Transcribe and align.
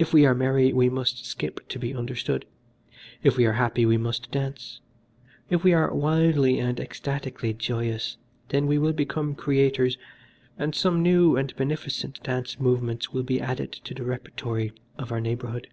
If 0.00 0.12
we 0.12 0.26
are 0.26 0.34
merry 0.34 0.72
we 0.72 0.88
must 0.88 1.24
skip 1.24 1.60
to 1.68 1.78
be 1.78 1.94
understood. 1.94 2.44
If 3.22 3.36
we 3.36 3.46
are 3.46 3.52
happy 3.52 3.86
we 3.86 3.96
must 3.96 4.32
dance. 4.32 4.80
If 5.48 5.62
we 5.62 5.72
are 5.72 5.94
wildly 5.94 6.58
and 6.58 6.80
ecstatically 6.80 7.54
joyous 7.54 8.16
then 8.48 8.66
we 8.66 8.78
will 8.78 8.92
become 8.92 9.36
creators, 9.36 9.96
and 10.58 10.74
some 10.74 11.04
new 11.04 11.36
and 11.36 11.54
beneficent 11.54 12.20
dance 12.24 12.58
movements 12.58 13.12
will 13.12 13.22
be 13.22 13.40
added 13.40 13.70
to 13.70 13.94
the 13.94 14.02
repertory 14.04 14.72
of 14.98 15.12
our 15.12 15.20
neighborhood. 15.20 15.68